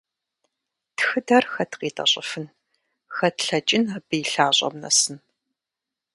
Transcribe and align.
Тхыдэр 0.97 1.43
хэт 1.53 1.71
къитӀэщӀыфын, 1.79 2.45
хэт 3.15 3.37
лъэкӀын 3.45 3.85
абы 3.95 4.15
и 4.23 4.25
лъащӀэм 4.31 4.75
нэсын? 4.81 5.17